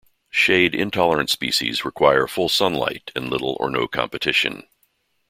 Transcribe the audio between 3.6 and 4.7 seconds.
no competition.